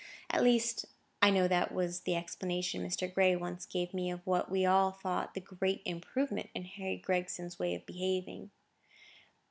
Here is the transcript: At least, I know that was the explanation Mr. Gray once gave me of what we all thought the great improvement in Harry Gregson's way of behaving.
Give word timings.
At 0.31 0.41
least, 0.43 0.85
I 1.21 1.29
know 1.29 1.47
that 1.47 1.71
was 1.71 1.99
the 1.99 2.15
explanation 2.15 2.83
Mr. 2.83 3.05
Gray 3.13 3.35
once 3.35 3.67
gave 3.67 3.93
me 3.93 4.09
of 4.09 4.25
what 4.25 4.49
we 4.49 4.65
all 4.65 4.89
thought 4.91 5.35
the 5.35 5.41
great 5.41 5.83
improvement 5.85 6.49
in 6.55 6.63
Harry 6.65 6.97
Gregson's 6.97 7.59
way 7.59 7.75
of 7.75 7.85
behaving. 7.85 8.49